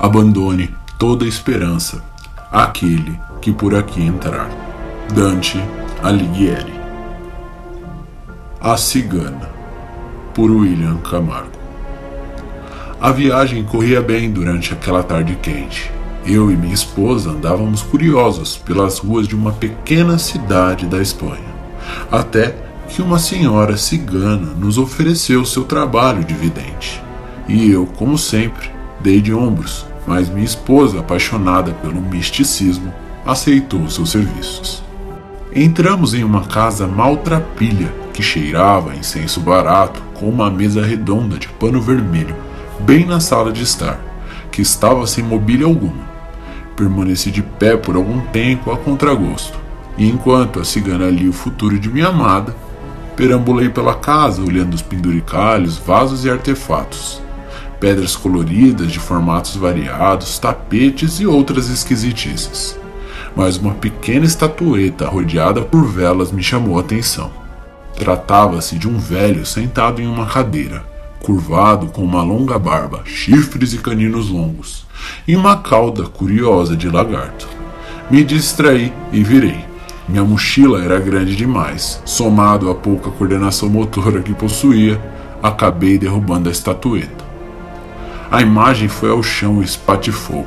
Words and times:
Abandone 0.00 0.74
toda 0.98 1.26
esperança 1.26 2.02
àquele 2.50 3.20
que 3.42 3.52
por 3.52 3.74
aqui 3.74 4.02
entrar. 4.02 4.48
Dante 5.14 5.62
Alighieri 6.02 6.72
A 8.58 8.78
Cigana 8.78 9.50
por 10.34 10.50
William 10.50 10.96
Camargo 10.98 11.50
A 12.98 13.12
viagem 13.12 13.62
corria 13.62 14.00
bem 14.00 14.30
durante 14.30 14.72
aquela 14.72 15.02
tarde 15.02 15.36
quente. 15.42 15.92
Eu 16.24 16.50
e 16.50 16.56
minha 16.56 16.72
esposa 16.72 17.32
andávamos 17.32 17.82
curiosos 17.82 18.56
pelas 18.56 19.00
ruas 19.00 19.28
de 19.28 19.36
uma 19.36 19.52
pequena 19.52 20.16
cidade 20.16 20.86
da 20.86 21.02
Espanha, 21.02 21.54
até 22.10 22.56
que 22.88 23.02
uma 23.02 23.18
senhora 23.18 23.76
cigana 23.76 24.54
nos 24.54 24.78
ofereceu 24.78 25.44
seu 25.44 25.64
trabalho 25.64 26.24
de 26.24 26.32
vidente. 26.32 27.02
E 27.46 27.70
eu, 27.70 27.84
como 27.84 28.16
sempre, 28.16 28.70
dei 29.00 29.20
de 29.20 29.32
ombros, 29.34 29.89
mas 30.10 30.28
minha 30.28 30.44
esposa, 30.44 30.98
apaixonada 30.98 31.70
pelo 31.70 32.00
misticismo, 32.00 32.92
aceitou 33.24 33.88
seus 33.88 34.10
serviços. 34.10 34.82
Entramos 35.54 36.14
em 36.14 36.24
uma 36.24 36.48
casa 36.48 36.84
maltrapilha 36.84 37.94
que 38.12 38.20
cheirava 38.20 38.90
a 38.90 38.96
incenso 38.96 39.38
barato 39.38 40.02
com 40.14 40.28
uma 40.28 40.50
mesa 40.50 40.84
redonda 40.84 41.38
de 41.38 41.46
pano 41.46 41.80
vermelho 41.80 42.34
bem 42.80 43.06
na 43.06 43.20
sala 43.20 43.52
de 43.52 43.62
estar, 43.62 44.00
que 44.50 44.60
estava 44.60 45.06
sem 45.06 45.22
mobília 45.22 45.64
alguma. 45.64 46.10
Permaneci 46.74 47.30
de 47.30 47.42
pé 47.42 47.76
por 47.76 47.94
algum 47.94 48.20
tempo 48.32 48.72
a 48.72 48.76
contragosto, 48.76 49.56
e 49.96 50.08
enquanto 50.08 50.58
a 50.58 50.64
cigana 50.64 51.08
lia 51.08 51.30
o 51.30 51.32
futuro 51.32 51.78
de 51.78 51.88
minha 51.88 52.08
amada, 52.08 52.52
perambulei 53.14 53.68
pela 53.68 53.94
casa 53.94 54.42
olhando 54.42 54.74
os 54.74 54.82
penduricalhos, 54.82 55.78
vasos 55.78 56.24
e 56.24 56.30
artefatos, 56.30 57.22
pedras 57.80 58.14
coloridas 58.14 58.92
de 58.92 59.00
formatos 59.00 59.56
variados, 59.56 60.38
tapetes 60.38 61.18
e 61.18 61.26
outras 61.26 61.70
esquisitices. 61.70 62.78
Mas 63.34 63.56
uma 63.56 63.72
pequena 63.72 64.26
estatueta 64.26 65.08
rodeada 65.08 65.62
por 65.62 65.86
velas 65.86 66.30
me 66.30 66.42
chamou 66.42 66.76
a 66.76 66.82
atenção. 66.82 67.30
Tratava-se 67.96 68.78
de 68.78 68.86
um 68.86 68.98
velho 68.98 69.46
sentado 69.46 70.00
em 70.00 70.06
uma 70.06 70.26
cadeira, 70.26 70.84
curvado 71.20 71.86
com 71.86 72.02
uma 72.02 72.22
longa 72.22 72.58
barba, 72.58 73.02
chifres 73.04 73.72
e 73.72 73.78
caninos 73.78 74.28
longos, 74.28 74.86
e 75.26 75.34
uma 75.34 75.56
cauda 75.56 76.04
curiosa 76.04 76.76
de 76.76 76.88
lagarto. 76.88 77.48
Me 78.10 78.22
distraí 78.22 78.92
e 79.12 79.22
virei. 79.22 79.64
Minha 80.08 80.24
mochila 80.24 80.82
era 80.82 80.98
grande 80.98 81.36
demais, 81.36 82.02
somado 82.04 82.68
à 82.68 82.74
pouca 82.74 83.10
coordenação 83.10 83.68
motora 83.68 84.20
que 84.22 84.34
possuía, 84.34 85.00
acabei 85.42 85.96
derrubando 85.98 86.48
a 86.48 86.52
estatueta. 86.52 87.29
A 88.30 88.40
imagem 88.42 88.86
foi 88.86 89.10
ao 89.10 89.24
chão 89.24 89.60
e 89.60 89.64
espatifou. 89.64 90.46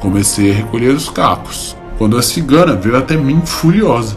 Comecei 0.00 0.50
a 0.50 0.54
recolher 0.54 0.94
os 0.94 1.10
cacos, 1.10 1.76
quando 1.98 2.16
a 2.16 2.22
cigana 2.22 2.74
veio 2.74 2.96
até 2.96 3.14
mim 3.14 3.42
furiosa. 3.44 4.16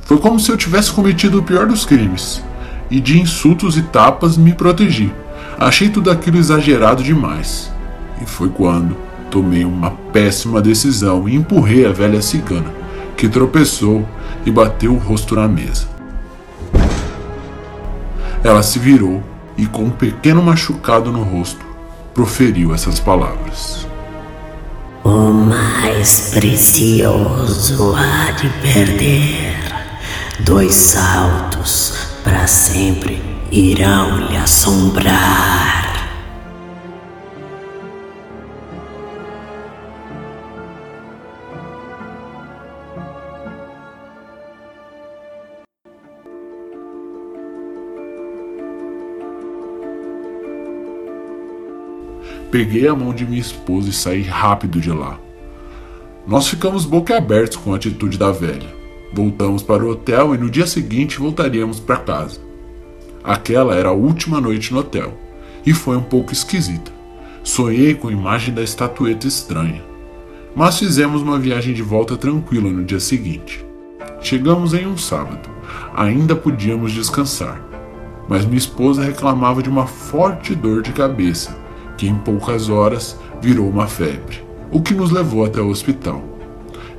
Foi 0.00 0.16
como 0.16 0.40
se 0.40 0.50
eu 0.50 0.56
tivesse 0.56 0.90
cometido 0.90 1.38
o 1.38 1.42
pior 1.42 1.66
dos 1.66 1.84
crimes, 1.84 2.42
e 2.90 2.98
de 2.98 3.20
insultos 3.20 3.76
e 3.76 3.82
tapas 3.82 4.38
me 4.38 4.54
protegi. 4.54 5.12
Achei 5.58 5.90
tudo 5.90 6.10
aquilo 6.10 6.38
exagerado 6.38 7.02
demais. 7.02 7.70
E 8.22 8.24
foi 8.24 8.48
quando 8.48 8.96
tomei 9.30 9.66
uma 9.66 9.90
péssima 10.12 10.62
decisão 10.62 11.28
e 11.28 11.36
empurrei 11.36 11.84
a 11.84 11.92
velha 11.92 12.22
cigana, 12.22 12.72
que 13.18 13.28
tropeçou 13.28 14.08
e 14.46 14.50
bateu 14.50 14.94
o 14.94 14.98
rosto 14.98 15.36
na 15.36 15.46
mesa. 15.46 15.86
Ela 18.42 18.62
se 18.62 18.78
virou 18.78 19.22
e, 19.60 19.66
com 19.66 19.84
um 19.84 19.90
pequeno 19.90 20.42
machucado 20.42 21.12
no 21.12 21.22
rosto, 21.22 21.64
proferiu 22.14 22.74
essas 22.74 22.98
palavras. 22.98 23.86
O 25.04 25.32
mais 25.32 26.30
precioso 26.32 27.94
há 27.94 28.30
de 28.32 28.48
perder. 28.62 29.54
Dois 30.40 30.74
saltos 30.74 31.94
para 32.24 32.46
sempre 32.46 33.22
irão 33.52 34.28
lhe 34.28 34.36
assombrar. 34.36 35.69
Peguei 52.50 52.88
a 52.88 52.96
mão 52.96 53.14
de 53.14 53.24
minha 53.24 53.40
esposa 53.40 53.90
e 53.90 53.92
saí 53.92 54.22
rápido 54.22 54.80
de 54.80 54.90
lá. 54.90 55.20
Nós 56.26 56.48
ficamos 56.48 56.84
boquiabertos 56.84 57.56
com 57.56 57.72
a 57.72 57.76
atitude 57.76 58.18
da 58.18 58.32
velha. 58.32 58.74
Voltamos 59.12 59.62
para 59.62 59.84
o 59.84 59.90
hotel 59.90 60.34
e 60.34 60.38
no 60.38 60.50
dia 60.50 60.66
seguinte 60.66 61.20
voltaríamos 61.20 61.78
para 61.78 61.98
casa. 61.98 62.40
Aquela 63.22 63.76
era 63.76 63.90
a 63.90 63.92
última 63.92 64.40
noite 64.40 64.72
no 64.72 64.80
hotel 64.80 65.16
e 65.64 65.72
foi 65.72 65.96
um 65.96 66.02
pouco 66.02 66.32
esquisita. 66.32 66.90
Sonhei 67.44 67.94
com 67.94 68.08
a 68.08 68.12
imagem 68.12 68.52
da 68.52 68.62
estatueta 68.62 69.28
estranha. 69.28 69.84
Mas 70.54 70.80
fizemos 70.80 71.22
uma 71.22 71.38
viagem 71.38 71.72
de 71.72 71.82
volta 71.82 72.16
tranquila 72.16 72.68
no 72.68 72.84
dia 72.84 72.98
seguinte. 72.98 73.64
Chegamos 74.20 74.74
em 74.74 74.88
um 74.88 74.98
sábado. 74.98 75.48
Ainda 75.94 76.34
podíamos 76.34 76.90
descansar. 76.90 77.64
Mas 78.28 78.44
minha 78.44 78.58
esposa 78.58 79.04
reclamava 79.04 79.62
de 79.62 79.68
uma 79.68 79.86
forte 79.86 80.52
dor 80.52 80.82
de 80.82 80.90
cabeça 80.90 81.56
que 82.00 82.08
em 82.08 82.14
poucas 82.14 82.70
horas 82.70 83.14
virou 83.42 83.68
uma 83.68 83.86
febre, 83.86 84.42
o 84.72 84.80
que 84.80 84.94
nos 84.94 85.10
levou 85.10 85.44
até 85.44 85.60
o 85.60 85.68
hospital. 85.68 86.24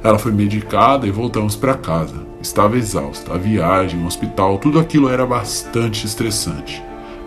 Ela 0.03 0.19
foi 0.19 0.31
medicada 0.31 1.07
e 1.07 1.11
voltamos 1.11 1.55
para 1.55 1.73
casa. 1.73 2.23
Estava 2.39 2.77
exausta, 2.77 3.33
a 3.33 3.37
viagem, 3.37 3.99
o 4.03 4.05
hospital, 4.05 4.59
tudo 4.59 4.79
aquilo 4.79 5.09
era 5.09 5.25
bastante 5.25 6.05
estressante. 6.05 6.83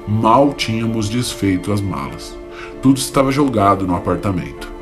Mal 0.06 0.54
tínhamos 0.54 1.08
desfeito 1.08 1.72
as 1.72 1.80
malas. 1.80 2.38
Tudo 2.80 2.98
estava 2.98 3.32
jogado 3.32 3.88
no 3.88 3.96
apartamento. 3.96 4.72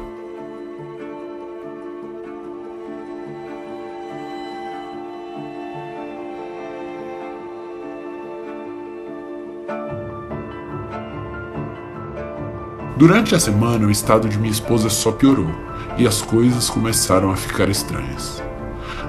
Durante 12.97 13.35
a 13.35 13.41
semana, 13.41 13.87
o 13.87 13.91
estado 13.91 14.29
de 14.29 14.39
minha 14.39 14.53
esposa 14.53 14.91
só 14.91 15.13
piorou 15.13 15.51
e 15.97 16.07
as 16.07 16.21
coisas 16.21 16.69
começaram 16.69 17.31
a 17.31 17.37
ficar 17.37 17.69
estranhas. 17.69 18.43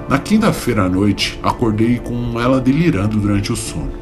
Na 0.08 0.18
quinta-feira 0.18 0.84
à 0.84 0.88
noite, 0.88 1.38
acordei 1.42 1.98
com 1.98 2.40
ela 2.40 2.60
delirando 2.60 3.18
durante 3.18 3.52
o 3.52 3.56
sono. 3.56 3.92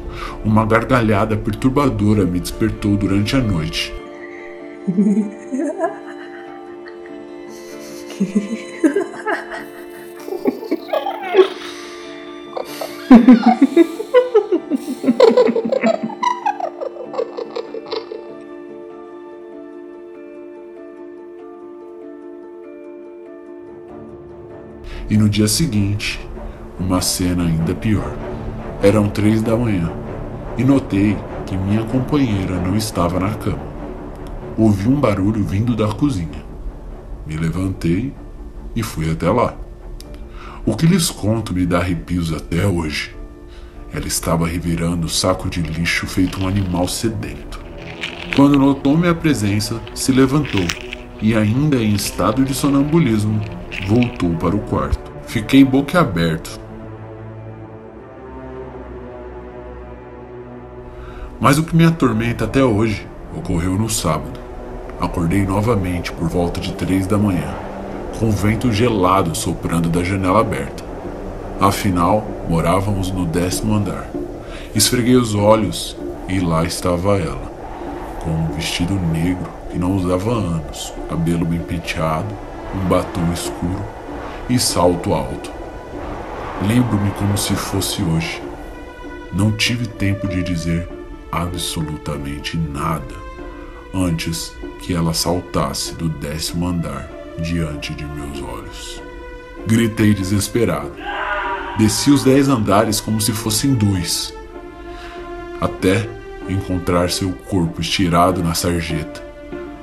Uma 0.43 0.65
gargalhada 0.65 1.35
perturbadora 1.35 2.25
me 2.25 2.39
despertou 2.39 2.95
durante 2.95 3.35
a 3.35 3.39
noite. 3.39 3.93
dia 25.33 25.47
seguinte, 25.47 26.19
uma 26.79 27.01
cena 27.01 27.45
ainda 27.45 27.73
pior. 27.73 28.15
Eram 28.83 29.09
três 29.09 29.41
da 29.41 29.57
manhã 29.57 29.91
e 30.55 30.63
notei 30.63 31.17
que 31.47 31.57
minha 31.57 31.83
companheira 31.85 32.61
não 32.61 32.77
estava 32.77 33.19
na 33.19 33.31
cama. 33.33 33.73
Ouvi 34.55 34.87
um 34.87 34.99
barulho 34.99 35.43
vindo 35.43 35.75
da 35.75 35.87
cozinha. 35.87 36.45
Me 37.25 37.35
levantei 37.35 38.13
e 38.75 38.83
fui 38.83 39.09
até 39.09 39.27
lá. 39.31 39.55
O 40.67 40.75
que 40.75 40.85
lhes 40.85 41.09
conto 41.09 41.51
me 41.51 41.65
dá 41.65 41.79
arrepios 41.79 42.31
até 42.31 42.67
hoje. 42.67 43.15
Ela 43.91 44.05
estava 44.05 44.47
revirando 44.47 45.07
o 45.07 45.09
saco 45.09 45.49
de 45.49 45.61
lixo 45.61 46.05
feito 46.05 46.43
um 46.43 46.47
animal 46.47 46.87
sedento. 46.87 47.59
Quando 48.35 48.59
notou 48.59 48.95
minha 48.95 49.15
presença, 49.15 49.81
se 49.95 50.11
levantou 50.11 50.65
e, 51.19 51.35
ainda 51.35 51.77
em 51.77 51.95
estado 51.95 52.45
de 52.45 52.53
sonambulismo, 52.53 53.41
voltou 53.87 54.29
para 54.35 54.55
o 54.55 54.59
quarto. 54.59 55.02
Fiquei 55.33 55.63
boquiaberto. 55.63 56.59
Mas 61.41 61.57
o 61.57 61.63
que 61.63 61.75
me 61.75 61.83
atormenta 61.83 62.45
até 62.45 62.63
hoje 62.63 63.07
ocorreu 63.35 63.71
no 63.71 63.89
sábado. 63.89 64.39
Acordei 65.01 65.43
novamente 65.43 66.11
por 66.11 66.29
volta 66.29 66.61
de 66.61 66.71
três 66.73 67.07
da 67.07 67.17
manhã, 67.17 67.51
com 68.19 68.29
vento 68.29 68.71
gelado 68.71 69.33
soprando 69.33 69.89
da 69.89 70.03
janela 70.03 70.41
aberta. 70.41 70.83
Afinal, 71.59 72.23
morávamos 72.47 73.09
no 73.09 73.25
décimo 73.25 73.73
andar. 73.73 74.07
Esfreguei 74.75 75.15
os 75.15 75.33
olhos 75.33 75.97
e 76.29 76.39
lá 76.39 76.63
estava 76.63 77.17
ela, 77.17 77.51
com 78.23 78.29
um 78.29 78.51
vestido 78.51 78.93
negro 79.11 79.49
que 79.71 79.79
não 79.79 79.95
usava 79.95 80.29
há 80.29 80.35
anos, 80.35 80.93
cabelo 81.09 81.43
bem 81.43 81.59
penteado, 81.59 82.35
um 82.75 82.87
batom 82.87 83.33
escuro 83.33 84.02
e 84.49 84.59
salto 84.59 85.13
alto. 85.13 85.51
Lembro-me 86.67 87.11
como 87.11 87.37
se 87.37 87.53
fosse 87.55 88.01
hoje. 88.01 88.41
Não 89.31 89.51
tive 89.51 89.87
tempo 89.87 90.27
de 90.27 90.43
dizer 90.43 90.87
absolutamente 91.31 92.57
nada 92.57 93.15
antes 93.93 94.53
que 94.79 94.93
ela 94.93 95.13
saltasse 95.13 95.93
do 95.95 96.09
décimo 96.09 96.67
andar 96.67 97.09
diante 97.39 97.93
de 97.93 98.05
meus 98.05 98.41
olhos. 98.41 99.01
Gritei 99.65 100.13
desesperado. 100.13 100.91
Desci 101.77 102.11
os 102.11 102.23
dez 102.23 102.49
andares 102.49 102.99
como 102.99 103.19
se 103.19 103.31
fossem 103.31 103.73
dois, 103.73 104.31
até 105.59 106.07
encontrar 106.47 107.09
seu 107.09 107.31
corpo 107.31 107.81
estirado 107.81 108.43
na 108.43 108.53
sarjeta, 108.53 109.23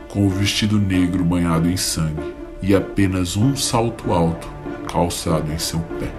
com 0.09 0.25
o 0.25 0.31
vestido 0.31 0.79
negro 0.79 1.25
banhado 1.25 1.69
em 1.69 1.77
sangue 1.77 2.40
e 2.62 2.75
apenas 2.75 3.37
um 3.37 3.57
salto 3.57 4.12
alto 4.12 4.49
calçado 4.91 5.53
em 5.53 5.59
seu 5.59 5.81
pé. 5.99 6.11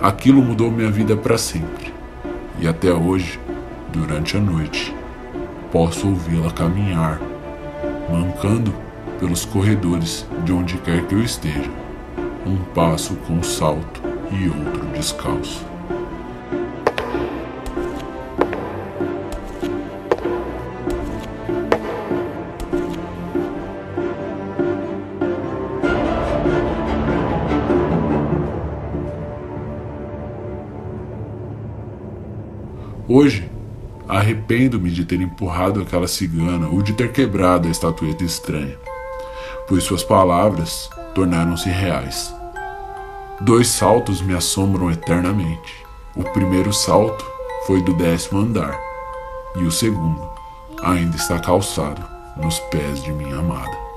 Aquilo 0.00 0.42
mudou 0.42 0.70
minha 0.70 0.90
vida 0.90 1.16
para 1.16 1.38
sempre, 1.38 1.92
e 2.58 2.66
até 2.66 2.92
hoje, 2.92 3.38
durante 3.92 4.36
a 4.36 4.40
noite, 4.40 4.94
posso 5.70 6.08
ouvi-la 6.08 6.50
caminhar, 6.50 7.20
mancando 8.10 8.74
pelos 9.20 9.44
corredores 9.44 10.26
de 10.44 10.52
onde 10.52 10.76
quer 10.78 11.06
que 11.06 11.14
eu 11.14 11.22
esteja, 11.22 11.70
um 12.44 12.56
passo 12.74 13.14
com 13.26 13.42
salto 13.42 14.02
e 14.32 14.48
outro 14.48 14.86
descalço. 14.86 15.71
Hoje, 33.14 33.46
arrependo-me 34.08 34.90
de 34.90 35.04
ter 35.04 35.20
empurrado 35.20 35.82
aquela 35.82 36.08
cigana 36.08 36.68
ou 36.68 36.80
de 36.80 36.94
ter 36.94 37.12
quebrado 37.12 37.68
a 37.68 37.70
estatueta 37.70 38.24
estranha, 38.24 38.74
pois 39.68 39.84
suas 39.84 40.02
palavras 40.02 40.88
tornaram-se 41.14 41.68
reais. 41.68 42.34
Dois 43.38 43.68
saltos 43.68 44.22
me 44.22 44.34
assombram 44.34 44.90
eternamente. 44.90 45.84
O 46.16 46.24
primeiro 46.24 46.72
salto 46.72 47.22
foi 47.66 47.82
do 47.82 47.92
décimo 47.92 48.40
andar, 48.40 48.80
e 49.56 49.64
o 49.64 49.70
segundo 49.70 50.26
ainda 50.82 51.14
está 51.14 51.38
calçado 51.38 52.02
nos 52.38 52.58
pés 52.60 53.02
de 53.02 53.12
minha 53.12 53.40
amada. 53.40 53.91